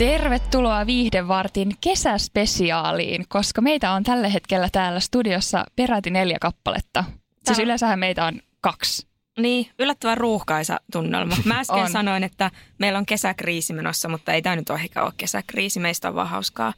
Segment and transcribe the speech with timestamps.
[0.00, 7.04] Tervetuloa Viihdevartin kesäspesiaaliin, koska meitä on tällä hetkellä täällä studiossa peräti neljä kappaletta.
[7.46, 9.09] Siis yleensähän meitä on kaksi.
[9.42, 11.36] Niin, yllättävän ruuhkaisa tunnelma.
[11.44, 11.90] Mä äsken On.
[11.90, 15.80] sanoin, että meillä on kesäkriisi menossa, mutta ei tämä nyt ole ehkä ole kesäkriisi.
[15.80, 16.72] Meistä on vaan hauskaa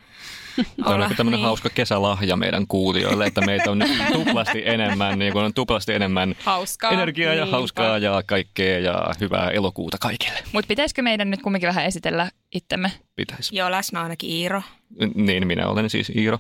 [0.85, 1.47] Tämä on tämmöinen niin.
[1.47, 3.91] hauska kesälahja meidän kuulijoille, että meitä on nyt
[4.25, 6.91] tuplasti enemmän, niin kuin on tuplasti enemmän Hauskaa.
[6.91, 7.57] energiaa ja Niinpä.
[7.57, 10.39] hauskaa ja kaikkea ja hyvää elokuuta kaikille.
[10.53, 12.93] Mutta pitäisikö meidän nyt kumminkin vähän esitellä itsemme?
[13.17, 13.57] Pitäisi.
[13.57, 14.63] Joo, läsnä on ainakin Iiro.
[15.15, 16.39] Niin, minä olen siis Iiro.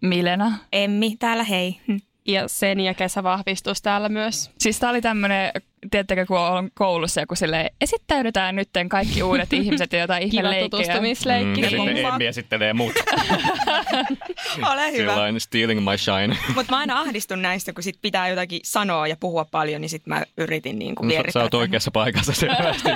[0.00, 0.52] Milena.
[0.72, 1.80] Emmi, täällä hei.
[2.26, 4.50] Ja sen ja kesävahvistus täällä myös.
[4.58, 5.52] Siis tää oli tämmönen,
[5.94, 10.50] tiedättekö kun on koulussa joku silleen, esittäydytään nytten kaikki uudet ihmiset ja jotain ihme Kiva
[10.50, 10.68] leikkejä.
[10.68, 11.60] tutustumisleikki.
[11.60, 12.06] Mm, ja sitten.
[12.06, 12.92] Emmi esittelee mut.
[14.72, 15.12] Ole hyvä.
[15.12, 16.36] Sillain stealing my shine.
[16.56, 20.06] Mutta mä aina ahdistun näistä, kun sit pitää jotakin sanoa ja puhua paljon, niin sit
[20.06, 21.32] mä yritin niin kuin Sä, vierittää.
[21.32, 21.60] sä oot tämän.
[21.62, 22.88] oikeassa paikassa selvästi.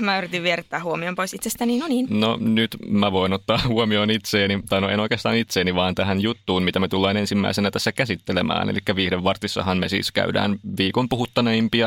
[0.00, 2.06] Mä yritin vierittää huomion pois itsestäni, no niin.
[2.10, 6.62] No nyt mä voin ottaa huomioon itseeni, tai no en oikeastaan itseeni, vaan tähän juttuun,
[6.62, 8.68] mitä me tullaan ensimmäisenä tässä käsittelemään.
[8.68, 11.81] Eli viihdevartissahan me siis käydään viikon puhuttaneimpia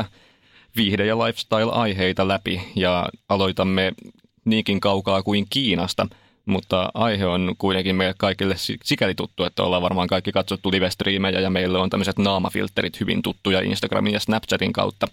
[0.76, 3.92] viihde- ja lifestyle-aiheita läpi ja aloitamme
[4.44, 6.06] niinkin kaukaa kuin Kiinasta.
[6.46, 11.40] Mutta aihe on kuitenkin meille kaikille si- sikäli tuttu, että ollaan varmaan kaikki katsottu live-striimejä
[11.40, 15.08] ja meille on tämmöiset naamafilterit hyvin tuttuja Instagramin ja Snapchatin kautta.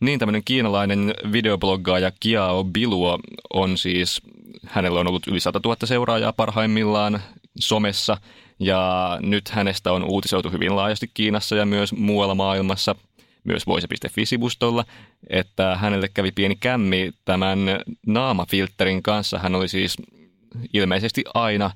[0.00, 3.18] Niin tämmöinen kiinalainen videobloggaaja Kiao Biluo
[3.52, 4.22] on siis,
[4.66, 7.22] hänellä on ollut yli 100 000 seuraajaa parhaimmillaan
[7.60, 8.16] somessa
[8.60, 12.94] ja nyt hänestä on uutisoitu hyvin laajasti Kiinassa ja myös muualla maailmassa,
[13.44, 14.84] myös voise.fi-sivustolla,
[15.30, 17.58] että hänelle kävi pieni kämmi tämän
[18.06, 19.38] naamafilterin kanssa.
[19.38, 19.96] Hän oli siis
[20.72, 21.70] ilmeisesti aina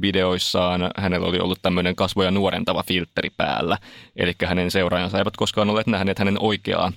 [0.00, 3.78] videoissaan hänellä oli ollut tämmöinen kasvoja nuorentava filtteri päällä.
[4.16, 6.92] Eli hänen seuraajansa eivät koskaan olleet nähneet hänen oikeaa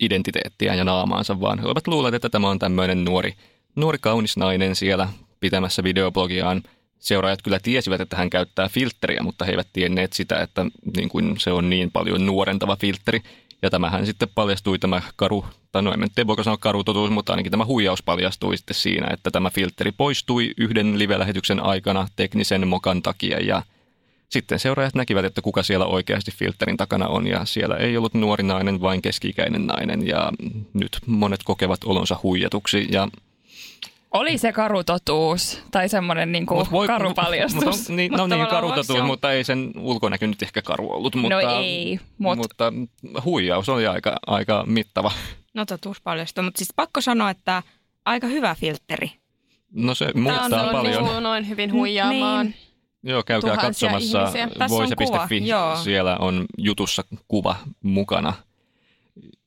[0.00, 3.32] identiteettiään ja naamaansa, vaan he olivat luulleet, että tämä on tämmöinen nuori,
[3.76, 5.08] nuori kaunis nainen siellä
[5.40, 6.62] pitämässä videoblogiaan.
[7.04, 10.66] Seuraajat kyllä tiesivät, että hän käyttää filtteriä, mutta he eivät tienneet sitä, että
[10.96, 13.20] niin kuin se on niin paljon nuorentava filtteri.
[13.62, 17.50] Ja tämähän sitten paljastui tämä karu, tai no en voiko sanoa karu totuus, mutta ainakin
[17.50, 23.40] tämä huijaus paljastui sitten siinä, että tämä filtteri poistui yhden live-lähetyksen aikana teknisen mokan takia.
[23.40, 23.62] Ja
[24.28, 27.26] sitten seuraajat näkivät, että kuka siellä oikeasti filterin takana on.
[27.26, 30.06] Ja siellä ei ollut nuori nainen, vain keski-ikäinen nainen.
[30.06, 30.32] Ja
[30.72, 32.86] nyt monet kokevat olonsa huijatuksi.
[32.90, 33.08] Ja
[34.14, 37.64] Oli se karutotuus tai semmoinen niinku Mut voi- karupaljastus.
[37.64, 38.36] Mutta on, niin, no Mutta
[38.76, 41.14] niin, se on- mutta ei sen ulkonäkö nyt ehkä karu ollut.
[41.14, 42.72] Mutta, No ei, mut- mutta
[43.24, 45.12] huijaus oli aika, aika mittava.
[45.54, 47.62] No totuus paljastuu, mutta siis pakko sanoa, että
[48.04, 49.10] aika hyvä filtteri.
[49.72, 51.04] No se Tämä muuttaa on paljon.
[51.04, 52.46] Niin, noin hyvin huijaamaan.
[52.46, 52.56] Niin.
[53.02, 55.48] Joo, käykää tuhansia katsomassa voise.fi.
[55.48, 55.76] joo.
[55.76, 58.32] Siellä on jutussa kuva mukana.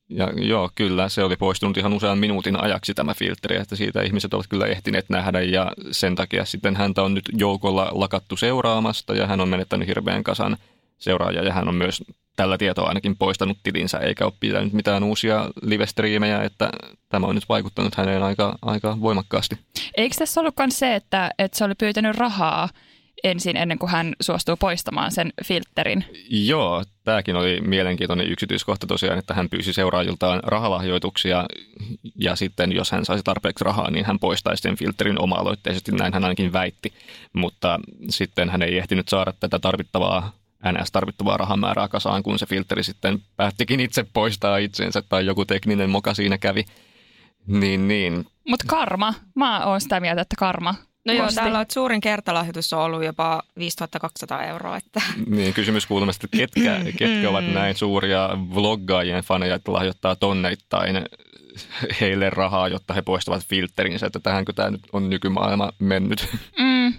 [0.09, 4.33] Ja joo, kyllä, se oli poistunut ihan usean minuutin ajaksi tämä filtteri, että siitä ihmiset
[4.33, 9.27] ovat kyllä ehtineet nähdä ja sen takia sitten häntä on nyt joukolla lakattu seuraamasta ja
[9.27, 10.57] hän on menettänyt hirveän kasan
[10.97, 12.03] seuraajia ja hän on myös
[12.35, 16.69] tällä tietoa ainakin poistanut tilinsä eikä ole pitänyt mitään uusia live-striimejä, että
[17.09, 19.55] tämä on nyt vaikuttanut häneen aika, aika voimakkaasti.
[19.97, 22.69] Eikö tässä ollut myös se, että, että se oli pyytänyt rahaa
[23.23, 26.05] ensin ennen kuin hän suostuu poistamaan sen filterin?
[26.29, 31.45] Joo, tämäkin oli mielenkiintoinen yksityiskohta tosiaan, että hän pyysi seuraajiltaan rahalahjoituksia
[32.15, 36.23] ja sitten jos hän saisi tarpeeksi rahaa, niin hän poistaisi sen filterin oma-aloitteisesti, näin hän
[36.23, 36.93] ainakin väitti.
[37.33, 37.79] Mutta
[38.09, 40.31] sitten hän ei ehtinyt saada tätä tarvittavaa
[40.71, 46.13] NS-tarvittavaa rahamäärää kasaan, kun se filteri sitten päättikin itse poistaa itsensä tai joku tekninen moka
[46.13, 46.65] siinä kävi.
[47.47, 48.25] Niin, niin.
[48.47, 50.75] Mutta karma, mä oon sitä mieltä, että karma.
[51.07, 51.35] No joo, kosti.
[51.35, 54.77] täällä on, suurin kertalahjoitus on ollut jopa 5200 euroa.
[54.77, 55.01] Että.
[55.27, 61.05] Niin, kysymys kuuluu, että ketkä, ketkä ovat näin suuria vloggaajien faneja, että lahjoittaa tonneittain
[62.01, 66.27] heille rahaa, jotta he poistavat filterinsä, että tähänkö tämä nyt on nykymaailma mennyt.
[66.59, 66.93] Mm.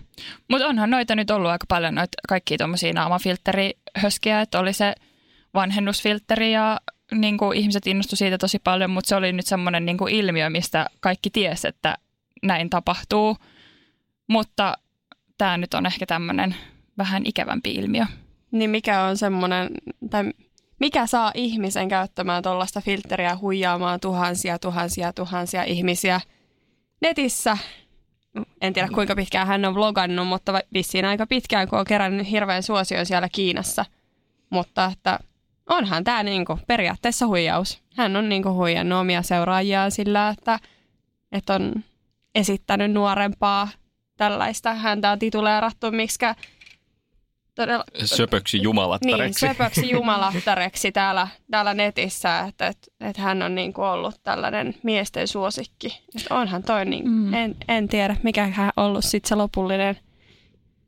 [0.49, 4.95] Mutta onhan noita nyt ollut aika paljon noita kaikkia tuommoisia naamafiltterihöskiä, että oli se
[5.55, 6.81] vanhennusfiltteri ja
[7.13, 10.51] niin kuin ihmiset innostu siitä tosi paljon, mutta se oli nyt semmoinen niin kuin ilmiö,
[10.51, 11.99] mistä kaikki ties, että
[12.43, 13.37] näin tapahtuu.
[14.29, 14.79] Mutta
[15.39, 16.55] tämä nyt on ehkä tämmöinen
[16.99, 18.07] vähän ikävämpi ilmiö.
[18.51, 19.71] Niin mikä on semmoinen,
[20.11, 20.33] tai
[20.81, 26.21] mikä saa ihmisen käyttämään tuollaista filtteriä huijaamaan tuhansia, tuhansia, tuhansia ihmisiä
[27.01, 27.59] netissä?
[28.61, 32.63] En tiedä kuinka pitkään hän on vlogannut, mutta vissiin aika pitkään, kun on kerännyt hirveän
[32.63, 33.85] suosion siellä Kiinassa.
[34.51, 35.19] mutta että
[35.69, 37.83] onhan tämä niinku periaatteessa huijaus.
[37.97, 40.59] Hän on niinku huijannut omia seuraajiaan sillä, että,
[41.33, 41.85] että on
[42.35, 43.69] esittänyt nuorempaa
[44.19, 44.75] tällaista.
[44.75, 46.35] Häntä on tituleerattu miksikä
[47.55, 47.85] todella...
[48.05, 49.47] Söpöksi Niin, jumalattareksi.
[49.47, 55.29] söpöksi jumalattareksi täällä, täällä netissä, että, että, että hän on niin kuin ollut tällainen miesten
[55.29, 56.03] suosikki.
[56.17, 57.13] Että onhan toi, niin, Mm.
[57.13, 57.35] mm.
[57.35, 59.99] en, en tiedä mikä hän on ollut sitten se lopullinen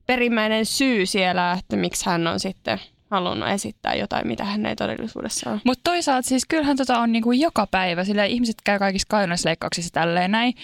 [0.06, 5.50] perimmäinen syy siellä, että miksi hän on sitten halunnut esittää jotain, mitä hän ei todellisuudessa
[5.50, 5.60] ole.
[5.64, 10.30] Mutta toisaalta siis kyllähän tota on niinku joka päivä, sillä ihmiset käy kaikissa kaunasleikkauksissa tälleen
[10.30, 10.54] näin.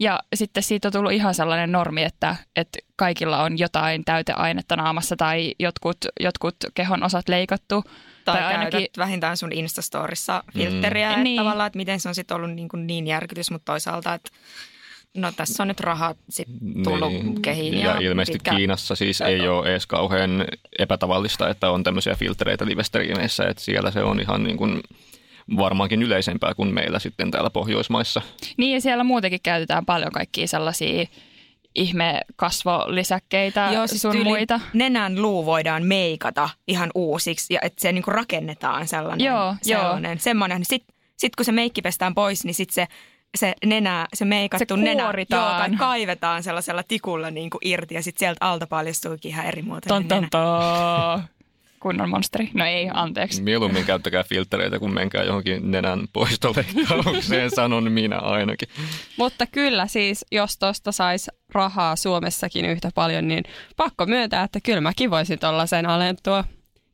[0.00, 5.16] Ja sitten siitä on tullut ihan sellainen normi, että, että kaikilla on jotain täyteainetta naamassa
[5.16, 7.82] tai jotkut, jotkut kehon osat leikattu.
[7.82, 11.10] Tai, Tai tai ainakin- käytät vähintään sun Instastorissa filtteriä, Mm.
[11.12, 11.36] että Niin.
[11.36, 14.30] tavallaan, että miten se on sitten ollut niin, kuin niin järkytys, mutta toisaalta, että
[15.16, 16.48] no tässä on nyt rahat sit
[16.84, 17.42] tullut Niin.
[17.42, 17.74] kehiin.
[17.78, 20.44] Ja, ja ilmeisesti pitkä- Kiinassa siis ei ole edes kauhean
[20.78, 24.80] epätavallista, että on tämmöisiä filtreitä livestriimeissä, että siellä se on ihan niin kuin
[25.56, 28.22] varmaankin yleisempää kuin meillä sitten täällä Pohjoismaissa.
[28.56, 31.04] Niin ja siellä muutenkin käytetään paljon kaikkia sellaisia
[31.74, 34.60] ihme kasvolisäkkeitä Joo, siis sun tyyli muita.
[34.72, 39.24] nenän luu voidaan meikata ihan uusiksi ja että se niinku rakennetaan sellainen.
[39.26, 39.56] Joo, joo.
[39.82, 40.64] sellainen Semmoinen.
[40.64, 42.86] Sitten sit kun se meikki pestään pois, niin sitten se,
[43.36, 48.18] se nenä, se meikattu Se nenä joo, tai kaivetaan sellaisella tikulla niinku irti ja sitten
[48.18, 50.28] sieltä alta paljastuukin ihan eri muotoinen Ton, nenä.
[50.30, 50.42] ton,
[51.20, 51.22] ton.
[51.80, 52.50] Kunnon monsteri.
[52.54, 53.42] No ei, anteeksi.
[53.42, 58.68] Mieluummin käyttäkää filtreitä, kun menkää johonkin nenän poistoleikkaukseen, sanon minä ainakin.
[59.16, 63.44] Mutta kyllä siis, jos tuosta saisi rahaa Suomessakin yhtä paljon, niin
[63.76, 66.44] pakko myöntää, että kyllä mäkin voisin tuollaisen alentua.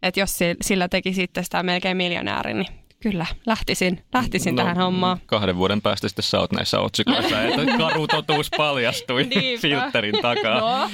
[0.02, 2.67] Että jos si- sillä teki sitten sitä melkein miljonääri, niin
[3.02, 5.19] kyllä, lähtisin, lähtisin no, tähän hommaan.
[5.26, 9.28] Kahden vuoden päästä sitten sä oot näissä otsikoissa, että karu totuus paljastui
[9.62, 10.60] filterin takaa.
[10.60, 10.90] No.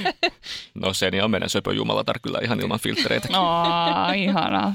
[0.75, 3.29] No sen on meidän söpöjumalatar kyllä ihan ilman filtreitä.
[3.33, 3.63] No,
[4.17, 4.75] ihanaa.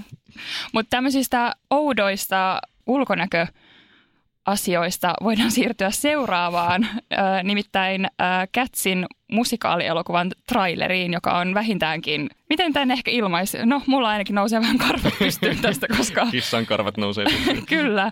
[0.74, 3.48] Mutta tämmöisistä oudoista ulkonäkö
[4.46, 12.92] asioista voidaan siirtyä seuraavaan, äh, nimittäin äh, Catsin musikaalielokuvan traileriin, joka on vähintäänkin, miten tämän
[12.92, 13.58] ehkä ilmaisi?
[13.66, 17.26] No, mulla ainakin nousee vähän karvat pystyyn tästä, koska Kissan karvat nousee.
[17.70, 18.12] Kyllä.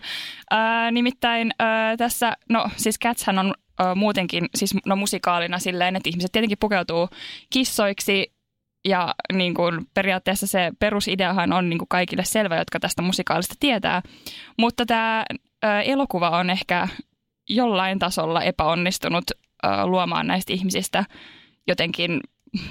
[0.53, 6.09] Äh, nimittäin äh, tässä, no siis Catshän on äh, muutenkin siis no, musikaalina silleen, että
[6.09, 7.09] ihmiset tietenkin pukeutuu
[7.49, 8.33] kissoiksi
[8.87, 14.01] ja niin kuin, periaatteessa se perusideahan on niin kuin kaikille selvä, jotka tästä musikaalista tietää.
[14.57, 15.25] Mutta tämä
[15.85, 16.87] elokuva on ehkä
[17.49, 19.23] jollain tasolla epäonnistunut
[19.85, 21.05] luomaan näistä ihmisistä
[21.67, 22.19] jotenkin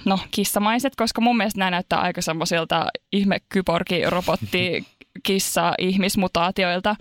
[0.05, 4.87] no, kissamaiset, koska mun mielestä nämä näyttää aika semmoisilta ihme kyborgi, robotti,
[5.23, 6.97] kissa, ihmismutaatioilta.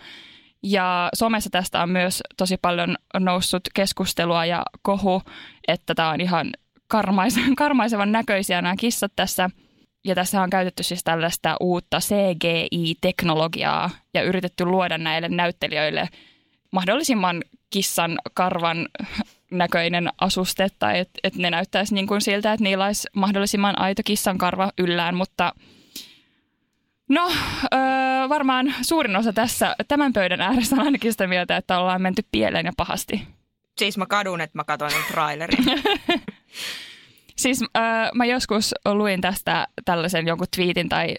[0.64, 5.22] Ja somessa tästä on myös tosi paljon noussut keskustelua ja kohu,
[5.68, 6.50] että tämä on ihan
[6.88, 9.50] karmaisen, karmaisevan näköisiä nämä kissat tässä.
[10.04, 16.10] Ja tässä on käytetty siis tällaista uutta CGI-teknologiaa ja yritetty luoda näille näyttelijöille
[16.72, 18.88] mahdollisimman kissan karvan
[19.52, 24.02] näköinen asuste tai että et ne näyttäisi niin kuin siltä, että niillä olisi mahdollisimman aito
[24.06, 25.54] kissan karva yllään, mutta
[27.10, 27.32] no
[27.74, 32.22] öö, varmaan suurin osa tässä tämän pöydän ääressä on ainakin sitä mieltä, että ollaan menty
[32.32, 33.28] pieleen ja pahasti.
[33.78, 35.66] Siis mä kadun, että mä katsoin trailerin.
[37.40, 37.82] Siis öö,
[38.16, 41.16] mä joskus luin tästä tällaisen jonkun twiitin tai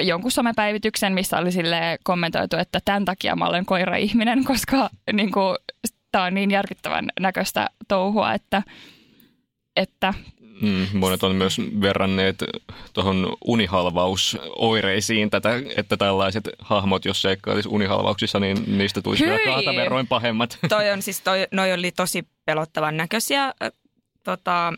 [0.00, 5.56] jonkun somepäivityksen, missä oli sille kommentoitu, että tämän takia mä olen koira-ihminen, koska niin kuin,
[6.12, 8.62] tämä on niin järkyttävän näköistä touhua, että,
[9.76, 10.14] että
[10.60, 12.44] Mm, monet on myös verranneet
[12.92, 19.44] tuohon unihalvausoireisiin tätä, että tällaiset hahmot, jos seikkailisi unihalvauksissa, niin niistä tulisi vielä Hyi!
[19.46, 20.58] kahta verroin pahemmat.
[20.68, 23.54] toi on siis, toi, noi oli tosi pelottavan näköisiä.
[24.24, 24.72] Tota,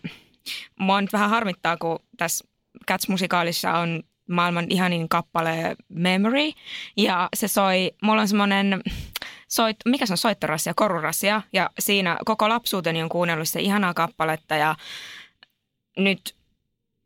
[0.79, 2.45] mua nyt vähän harmittaa, kun tässä
[2.91, 6.51] Cats-musikaalissa on maailman ihanin kappale Memory.
[6.97, 8.81] Ja se soi, mulla on semmoinen,
[9.49, 11.43] soit, mikä se on, soittorassia, korurassia.
[11.53, 14.75] Ja siinä koko lapsuuteni on kuunnellut se ihanaa kappaletta ja
[15.97, 16.35] nyt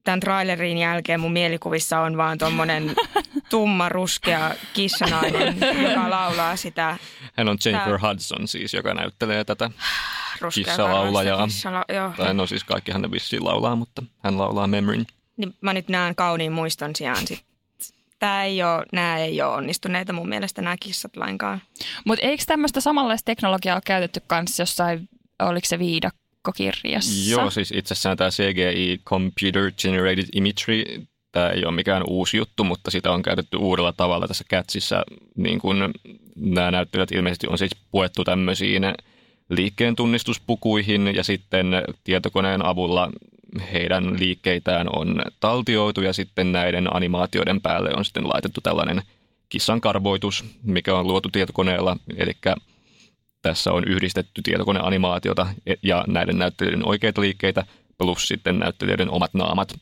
[0.04, 2.94] tämän trailerin jälkeen mun mielikuvissa on vaan tommonen
[3.50, 6.96] tumma, ruskea kissanainen, joka laulaa sitä
[7.34, 9.70] Hän on Jennifer Tää- Hudson siis, joka näyttelee tätä.
[10.40, 11.46] ruskeaa Kissalaulajaa.
[11.46, 12.12] Kissala, joo.
[12.16, 15.06] Tai no siis kaikkihan ne vissiin laulaa, mutta hän laulaa Memoryn.
[15.36, 17.44] Niin mä nyt näen kauniin muiston sijaan sit.
[18.18, 21.62] Tää ei ole, nämä ei ole onnistuneita mun mielestä nämä kissat lainkaan.
[22.04, 25.08] Mutta eikö tämmöistä samanlaista teknologiaa ole käytetty kanssa jossain,
[25.42, 27.30] oliko se viidakkokirjassa?
[27.30, 32.90] Joo, siis itsessään tämä CGI, Computer Generated Imagery, tämä ei ole mikään uusi juttu, mutta
[32.90, 35.04] sitä on käytetty uudella tavalla tässä Catsissa.
[35.36, 35.92] Niin kun
[36.36, 38.82] nämä näyttelijät ilmeisesti on siis puettu tämmöisiin
[39.48, 41.66] liikkeen tunnistuspukuihin ja sitten
[42.04, 43.10] tietokoneen avulla
[43.72, 49.02] heidän liikkeitään on taltioitu ja sitten näiden animaatioiden päälle on sitten laitettu tällainen
[49.48, 52.32] kissan karvoitus, mikä on luotu tietokoneella, eli
[53.42, 55.46] tässä on yhdistetty tietokoneanimaatiota
[55.82, 57.64] ja näiden näyttelijöiden oikeita liikkeitä
[57.98, 59.74] plus sitten näyttelijöiden omat naamat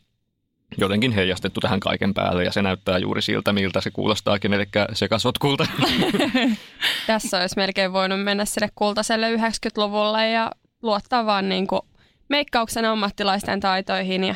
[0.79, 5.67] jotenkin heijastettu tähän kaiken päälle ja se näyttää juuri siltä, miltä se kuulostaakin, eli sekasotkulta.
[7.07, 10.51] Tässä olisi melkein voinut mennä sille kultaiselle 90-luvulle ja
[10.83, 11.83] luottaa vaan niin kuin
[12.29, 14.35] meikkauksen ammattilaisten taitoihin ja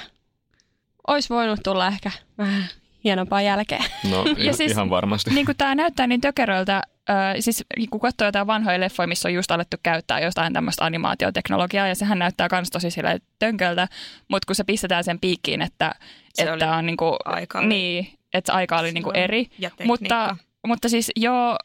[1.07, 2.65] olisi voinut tulla ehkä vähän
[3.05, 3.85] hienompaa jälkeen.
[4.11, 5.31] No ja siis, ihan varmasti.
[5.31, 6.77] Niin kuin tämä näyttää niin tökeröltä,
[7.11, 11.89] äh, siis kun katsoo jotain vanhoja leffoja, missä on just alettu käyttää jostain tämmöistä animaatioteknologiaa,
[11.89, 13.89] ja sehän näyttää myös tosi sille tönköltä,
[14.29, 15.95] mutta kun se pistetään sen piikkiin, että,
[16.37, 19.47] se että on niin kuin, aika niin, että aika oli niin kuin eri.
[19.85, 21.59] Mutta, mutta siis joo,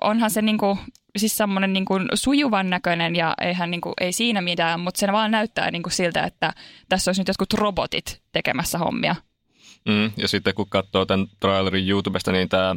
[0.00, 0.78] onhan se niin kuin,
[1.16, 5.12] siis semmoinen niin kuin sujuvan näköinen ja eihän niin kuin, ei siinä mitään, mutta se
[5.12, 6.52] vaan näyttää niin kuin siltä, että
[6.88, 9.16] tässä olisi nyt jotkut robotit tekemässä hommia.
[9.88, 12.76] Mm, ja sitten kun katsoo tämän trailerin YouTubesta, niin tämä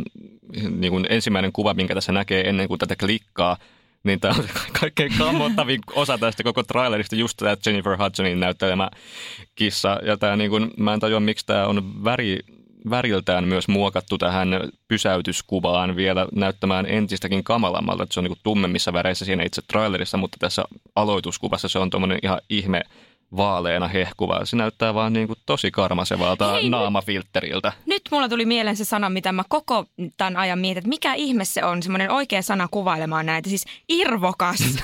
[0.70, 3.58] niin kuin ensimmäinen kuva, minkä tässä näkee ennen kuin tätä klikkaa,
[4.04, 4.46] niin tämä on
[4.80, 8.90] kaikkein kammottavin osa tästä koko trailerista, just tämä Jennifer Hudsonin näyttelemä
[9.56, 10.00] kissa.
[10.04, 12.40] Ja tämä niin kuin, mä en tajua, miksi tämä on väri,
[12.90, 14.50] väriltään myös muokattu tähän
[14.88, 18.04] pysäytyskuvaan vielä näyttämään entistäkin kamalammalta.
[18.04, 20.64] Että se on niin kuin tummemmissa väreissä siinä itse trailerissa, mutta tässä
[20.96, 22.82] aloituskuvassa se on tuommoinen ihan ihme
[23.38, 24.46] vaaleena hehkuva.
[24.46, 27.74] Se näyttää vaan niin kuin tosi karmasevalta Hei, naamafilteriltä.
[27.78, 29.86] Nyt, nyt mulla tuli mieleen se sana, mitä mä koko
[30.18, 34.60] tämän ajan mietin, että mikä ihme se on, semmoinen oikea sana kuvailemaan näitä, siis irvokas.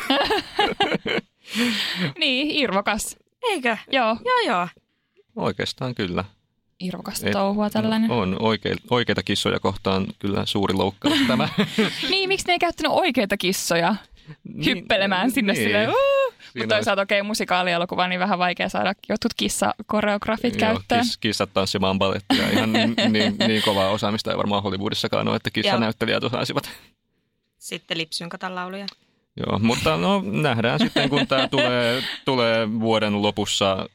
[2.19, 3.17] niin, irvokas.
[3.43, 3.77] Eikö?
[3.91, 4.17] Joo.
[4.25, 4.67] Joo, joo.
[5.35, 6.23] Oikeastaan kyllä.
[6.79, 8.11] Irvokasta touhua tällainen.
[8.11, 11.49] On, oike, oikeita kissoja kohtaan kyllä suuri loukkaus tämä.
[12.09, 13.95] niin, miksi ne ei käyttänyt oikeita kissoja
[14.43, 15.63] niin, hyppelemään sinne niin.
[15.63, 15.89] silleen,
[16.57, 21.01] mutta toisaalta okei, okay, musikaalielokuva, niin vähän vaikea saada jotkut kissakoreografit Joo, käyttöön.
[21.01, 22.49] Kiss, kissat tanssimaan balettia.
[22.49, 26.69] Ihan niin, niin, niin kovaa osaamista ei varmaan Hollywoodissakaan ole, että kissanäyttelijät osaisivat.
[27.57, 28.85] Sitten lipsynkatan lauluja.
[29.37, 33.89] Joo, mutta no nähdään sitten, kun tämä tulee, tulee vuoden lopussa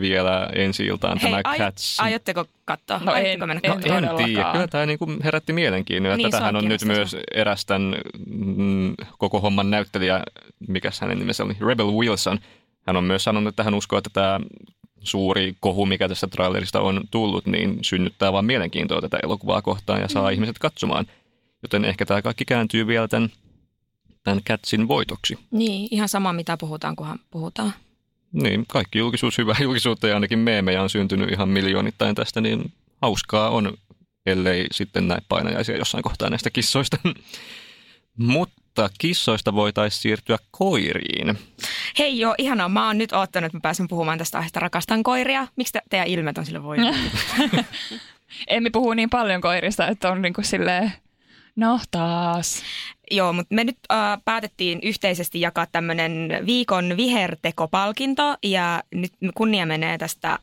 [0.00, 2.00] vielä ensi iltaan Hei, tämä ai, Cats.
[2.00, 3.00] Aiotteko katsoa?
[3.04, 4.52] No en, mennä en, en tiedä.
[4.52, 7.94] Kyllä tämä niin kuin herätti mielenkiinnoa, että niin, tähän on nyt myös eräs tämän
[8.26, 10.22] mm, koko homman näyttelijä,
[10.68, 12.38] mikä hänen nimensä oli, Rebel Wilson.
[12.86, 14.40] Hän on myös sanonut, että hän uskoo, että tämä
[15.00, 20.08] suuri kohu, mikä tässä trailerista on tullut, niin synnyttää vain mielenkiintoa tätä elokuvaa kohtaan ja
[20.08, 20.32] saa mm.
[20.32, 21.06] ihmiset katsomaan.
[21.62, 23.30] Joten ehkä tämä kaikki kääntyy vielä tämän
[24.26, 25.38] tämän Catsin voitoksi.
[25.50, 27.72] Niin, ihan sama mitä puhutaan, kunhan puhutaan.
[28.32, 33.50] Niin, kaikki julkisuus, hyvä julkisuutta ja ainakin meemejä on syntynyt ihan miljoonittain tästä, niin hauskaa
[33.50, 33.78] on,
[34.26, 36.96] ellei sitten näin painajaisia jossain kohtaa näistä kissoista.
[38.16, 41.38] Mutta kissoista voitaisiin siirtyä koiriin.
[41.98, 42.68] Hei joo, ihanaa.
[42.68, 44.60] Mä oon nyt oottanut, että mä pääsen puhumaan tästä aiheesta.
[44.60, 45.46] Rakastan koiria.
[45.56, 46.76] Miksi te, teidän ilmet on sille voi?
[48.48, 50.92] Emme puhu niin paljon koirista, että on niin kuin silleen
[51.56, 52.62] No taas.
[53.10, 59.98] Joo, mutta me nyt äh, päätettiin yhteisesti jakaa tämmöinen viikon vihertekopalkinto ja nyt kunnia menee
[59.98, 60.38] tästä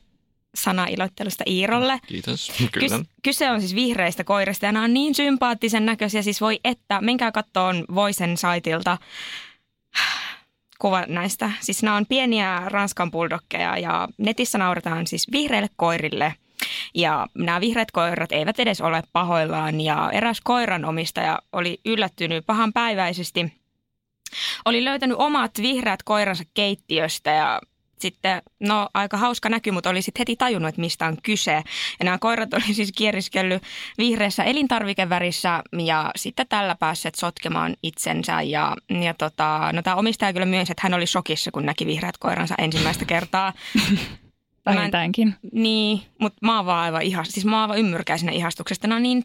[0.54, 2.00] sanailoittelusta Iirolle.
[2.06, 2.98] Kiitos, kyllä.
[2.98, 7.00] Kys- kyse on siis vihreistä koirista ja nämä on niin sympaattisen näköisiä, siis voi että,
[7.00, 8.98] menkää kattoon Voisen saitilta
[10.80, 11.50] kuva näistä.
[11.60, 16.34] Siis nämä on pieniä Ranskan bulldoggeja ja netissä nauretaan siis vihreille koirille–
[16.94, 22.72] ja nämä vihreät koirat eivät edes ole pahoillaan ja eräs koiran omistaja oli yllättynyt pahan
[22.72, 23.52] päiväisesti.
[24.64, 27.60] Oli löytänyt omat vihreät koiransa keittiöstä ja
[27.98, 31.52] sitten, no aika hauska näky, mutta oli sitten heti tajunnut, että mistä on kyse.
[31.98, 33.62] Ja nämä koirat oli siis kieriskellyt
[33.98, 38.42] vihreässä elintarvikevärissä ja sitten tällä päässeet sotkemaan itsensä.
[38.42, 42.18] Ja, ja tota, no tämä omistaja kyllä myös, että hän oli shokissa, kun näki vihreät
[42.18, 43.52] koiransa ensimmäistä kertaa.
[44.66, 45.34] Vähintäänkin.
[45.52, 48.88] Niin, mutta mä oon vaan aivan ihas, siis mä oon aivan ymmyrkäisenä ihastuksesta.
[48.88, 49.24] No niin...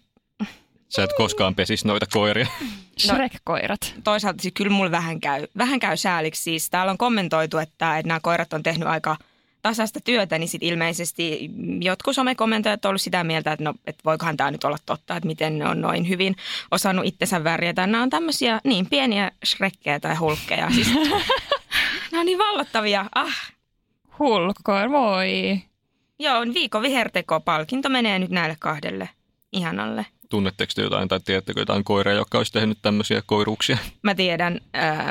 [0.89, 2.47] Sä et koskaan pesis noita koiria.
[2.61, 2.67] No,
[2.99, 3.93] Shrek-koirat.
[4.03, 6.41] Toisaalta siis kyllä mulla vähän käy, vähän käy sääliksi.
[6.41, 9.17] Siis täällä on kommentoitu, että, että nämä koirat on tehnyt aika
[9.61, 14.37] tasasta työtä, niin sitten ilmeisesti jotkut somekommentoijat on ollut sitä mieltä, että, no, että voikohan
[14.37, 16.35] tämä nyt olla totta, että miten ne on noin hyvin
[16.71, 17.87] osannut itsensä värjätä.
[17.87, 20.71] Nämä on tämmöisiä niin pieniä shrekkejä tai hulkkeja.
[20.71, 20.87] Siis,
[22.11, 23.05] nämä on niin vallottavia.
[23.15, 23.51] Ah,
[24.19, 25.61] Hulkkoon, voi.
[26.19, 29.09] Joo, viikon viherteko-palkinto menee nyt näille kahdelle
[29.51, 30.05] ihanalle.
[30.29, 33.77] Tunnetteko te jotain tai tiedättekö jotain koiraa, joka olisi tehnyt tämmöisiä koiruuksia?
[34.03, 35.05] Mä tiedän äh,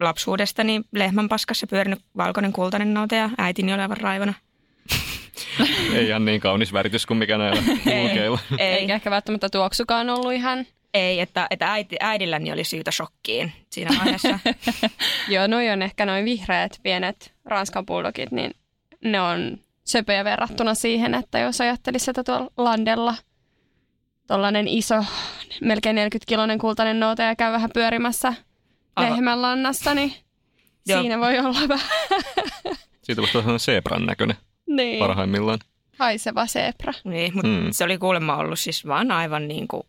[0.00, 4.34] lapsuudestani lehmän paskassa pyörinyt valkoinen kultainen noute ja äitini olevan raivona.
[5.92, 7.62] ei ihan niin kaunis väritys kuin mikä näillä.
[7.86, 8.30] Ei, ei.
[8.58, 13.90] Eikä ehkä välttämättä tuoksukaan ollut ihan ei, että, että äiti, äidilläni oli syytä shokkiin siinä
[13.98, 14.38] vaiheessa.
[15.28, 18.50] Joo, noi on ehkä noin vihreät pienet Ranskan bulldogit, niin
[19.04, 23.14] ne on söpöjä verrattuna siihen, että jos ajattelisi sitä tuolla landella,
[24.26, 25.04] tuollainen iso,
[25.60, 28.34] melkein 40-kiloinen kultainen noota ja käy vähän pyörimässä
[29.00, 30.14] lehmän lannasta, niin
[30.86, 31.00] Joo.
[31.00, 31.88] siinä voi olla vähän
[33.02, 35.58] Siitä voisi olla zebran näköinen niin, parhaimmillaan.
[35.98, 36.92] haiseva zebra.
[37.04, 37.68] Niin, mutta Mm.
[37.70, 39.82] se oli kuulemma ollut siis vaan aivan niin kuin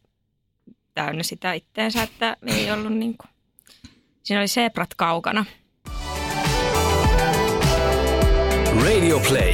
[0.97, 3.29] täynnä sitä itteensä, että ei ollut niin kuin...
[4.23, 5.45] Siinä oli zebrat kaukana.
[8.83, 9.53] Radio Play.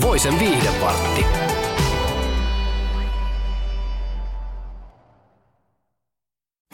[0.00, 1.24] Voisen viihdevartti.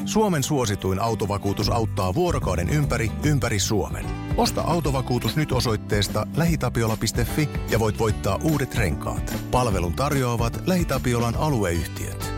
[0.05, 4.07] Suomen suosituin autovakuutus auttaa vuorokauden ympäri, ympäri Suomen.
[4.37, 9.37] Osta autovakuutus nyt osoitteesta lähitapiola.fi ja voit voittaa uudet renkaat.
[9.51, 12.38] Palvelun tarjoavat LähiTapiolan alueyhtiöt.